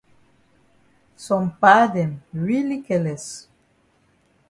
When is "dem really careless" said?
1.93-3.25